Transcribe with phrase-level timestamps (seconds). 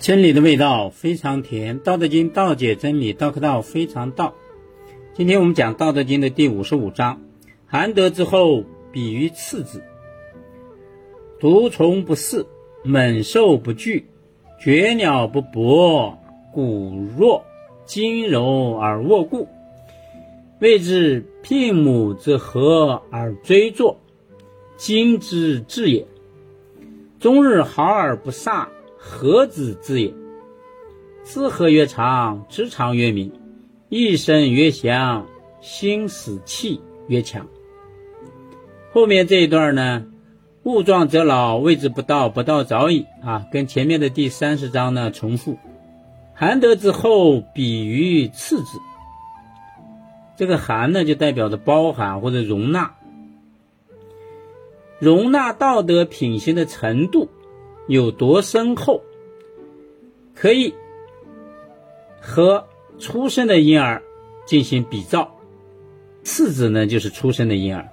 [0.00, 4.32] 真理的味道非常甜，《道德经》道解真理，道可道非常道。
[5.12, 7.20] 今天我们讲《道德经》的第五十五章：
[7.66, 9.82] 含德之后，比于次子。
[11.38, 12.46] 毒虫不肆，
[12.82, 14.06] 猛兽不惧，
[14.58, 16.18] 绝鸟不搏，
[16.50, 17.44] 骨弱
[17.84, 19.48] 筋柔而握固，
[20.60, 23.98] 谓之牝牡之和而追作，
[24.78, 26.06] 精之至也。
[27.18, 28.68] 终日好而不煞。
[29.02, 30.12] 何子之也？
[31.24, 33.32] 知和曰长，知长曰明，
[33.88, 35.26] 一生曰祥，
[35.62, 37.46] 心死气曰强。
[38.92, 40.04] 后面这一段呢，
[40.64, 45.56] 物壮则老，谓之不道，不道早已啊，跟前面的第三十章呢重复。
[46.34, 48.78] 含德之后，比于次之。
[50.36, 52.94] 这个含呢，就代表着包含或者容纳，
[54.98, 57.30] 容纳道德品行的程度。
[57.90, 59.02] 有多深厚，
[60.36, 60.72] 可以
[62.20, 62.68] 和
[63.00, 64.04] 出生的婴儿
[64.46, 65.36] 进行比照。
[66.22, 67.88] 次子呢，就是出生的婴儿。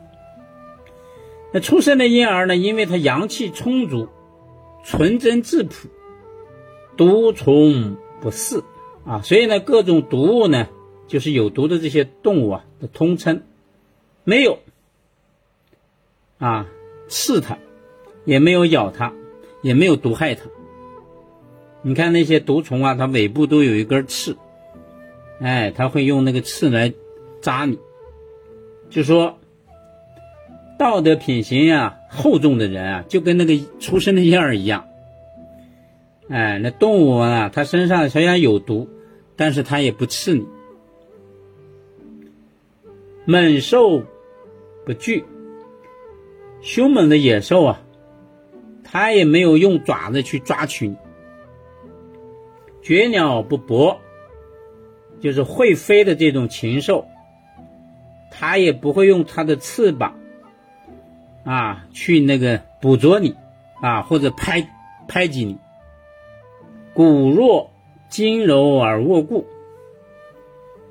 [1.52, 4.08] 那出生的婴儿呢，因为他阳气充足，
[4.84, 5.90] 纯真质朴，
[6.96, 8.64] 毒虫不嗜
[9.04, 10.68] 啊，所以呢，各种毒物呢，
[11.08, 13.42] 就是有毒的这些动物啊的通称，
[14.24, 14.60] 没有
[16.38, 16.68] 啊
[17.08, 17.58] 刺它，
[18.26, 19.12] 也没有咬它。
[19.62, 20.44] 也没有毒害它。
[21.82, 24.36] 你看那些毒虫啊，它尾部都有一根刺，
[25.40, 26.94] 哎，它会用那个刺来
[27.42, 27.78] 扎你。
[28.90, 29.38] 就说
[30.80, 34.88] 道德品行呀厚重的人啊，就跟那个出生的婴儿一样。
[36.30, 38.90] 哎，那动物啊，它身上虽然有毒，
[39.36, 40.46] 但是它也不刺你。
[43.26, 44.04] 猛兽
[44.86, 45.24] 不惧，
[46.62, 47.82] 凶猛的野兽啊。
[48.90, 50.96] 它也没有用爪子去抓取你，
[52.82, 54.00] 绝鸟不搏，
[55.20, 57.06] 就是会飞的这种禽兽，
[58.32, 60.18] 它也不会用它的翅膀
[61.44, 63.36] 啊去那个捕捉你
[63.82, 64.70] 啊或者拍
[65.10, 65.58] 拍击你。
[66.94, 67.70] 骨弱
[68.08, 69.46] 筋柔而握固，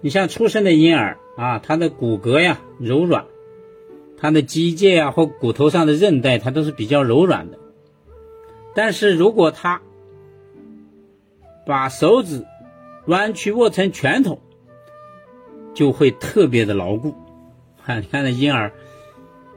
[0.03, 3.25] 你像出生的婴儿啊，他的骨骼呀柔软，
[4.19, 7.59] 他的肌腱啊或骨头上的韧带，它都是比较柔软的。
[8.77, 9.81] 但是如果他
[11.67, 12.45] 把手指
[13.07, 14.39] 弯曲握成拳头，
[15.75, 17.15] 就会特别的牢固。
[17.83, 18.73] 哈，你看那婴儿，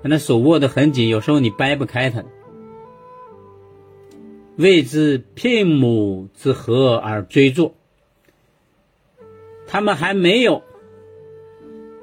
[0.04, 2.24] 那手握得很紧，有时候你掰不开他。
[4.56, 7.74] 谓之牝牡之合而追作，
[9.68, 10.64] 他们还没有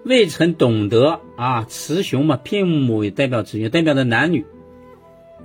[0.05, 4.45] 未曾懂得啊，雌雄嘛，牝牡也代表雌雄，代表的男女。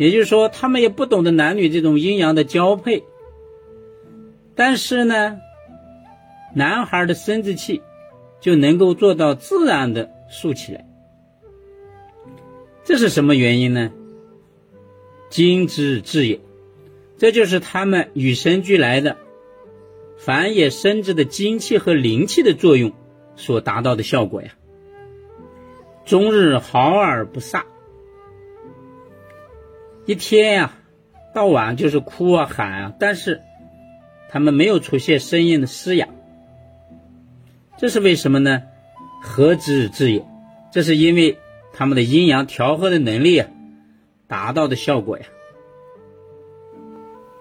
[0.02, 3.04] 也就是说，他们也不懂得男女这种阴阳的交配，
[4.56, 5.38] 但是呢，
[6.56, 7.84] 男孩的生殖器
[8.40, 10.84] 就能够做到自然的竖起来，
[12.84, 13.92] 这是什么原因呢？
[15.30, 16.40] 精之至也，
[17.20, 19.18] 这就是他们与生俱来的
[20.18, 22.92] 繁衍生殖的精气和灵气的作用
[23.36, 24.56] 所达到的效果呀。
[26.06, 27.62] 终日好而不煞。
[30.06, 30.74] 一天呀，
[31.34, 33.42] 到晚就是哭啊喊啊，但是
[34.30, 36.08] 他们没有出现声音的嘶哑，
[37.78, 38.64] 这是为什么呢？
[39.22, 40.26] 和之至也，
[40.72, 41.38] 这是因为
[41.74, 43.48] 他们的阴阳调和的能力啊
[44.28, 45.26] 达到的效果呀。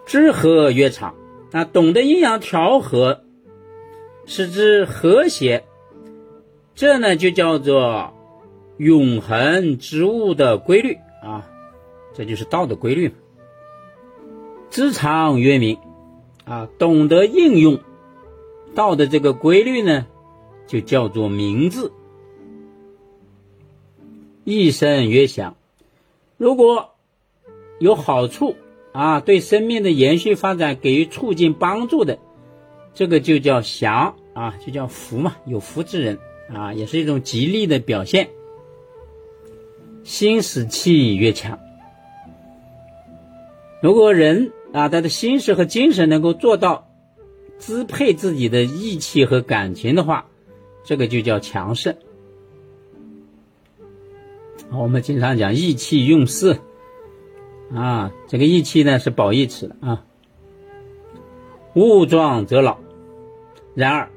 [0.04, 1.14] 知和曰长，
[1.52, 3.24] 那懂得阴阳调和，
[4.26, 5.64] 使之和谐，
[6.74, 8.12] 这呢就叫做
[8.76, 11.49] 永恒之物的规律啊。
[12.12, 13.12] 这就是道的规律。
[14.70, 15.78] 知常曰明，
[16.44, 17.80] 啊，懂得应用
[18.74, 20.06] 道的这个规律呢，
[20.66, 21.90] 就叫做明智。
[24.44, 25.56] 一生曰祥，
[26.36, 26.90] 如果
[27.78, 28.56] 有好处
[28.92, 32.18] 啊，对生命的延续发展给予促进帮助的，
[32.94, 36.18] 这个就叫祥啊，就叫福嘛，有福之人
[36.52, 38.30] 啊，也是一种吉利的表现。
[40.04, 41.58] 心使气越强。
[43.80, 46.88] 如果人啊，他的心识和精神能够做到
[47.58, 50.26] 支配自己的意气和感情的话，
[50.84, 51.96] 这个就叫强盛。
[54.70, 56.58] 我们经常讲意气用事
[57.74, 60.04] 啊，这个意气呢是褒义词啊。
[61.74, 62.78] 物壮则老，
[63.74, 64.10] 然而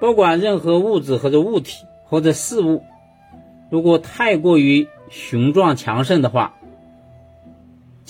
[0.00, 2.82] 不管任何物质或者物体或者事物，
[3.70, 6.59] 如果太过于雄壮强盛的话，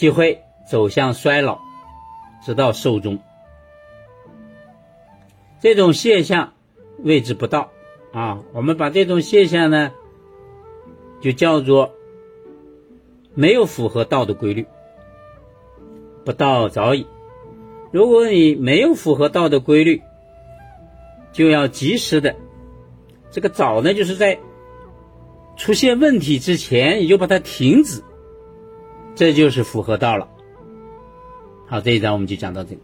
[0.01, 1.61] 就会走向衰老，
[2.43, 3.19] 直到寿终。
[5.61, 6.55] 这种现象
[7.01, 7.71] 谓之不道
[8.11, 8.41] 啊。
[8.55, 9.93] 我们把这种现象呢，
[11.21, 11.93] 就叫做
[13.35, 14.67] 没有符合道的规律，
[16.25, 17.07] 不道早已。
[17.93, 20.01] 如果你没有符合道的规律，
[21.31, 22.35] 就要及时的，
[23.31, 24.39] 这个早呢，就是在
[25.59, 28.03] 出现问题之前，你就把它停止，
[29.15, 30.29] 这就是符合道了。
[31.67, 32.81] 好，这一章我们就讲到这里。